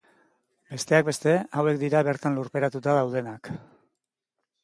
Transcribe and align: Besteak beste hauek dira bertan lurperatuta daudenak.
Besteak 0.75 1.05
beste 1.09 1.33
hauek 1.63 1.77
dira 1.83 2.01
bertan 2.09 2.39
lurperatuta 2.39 2.95
daudenak. 3.01 3.51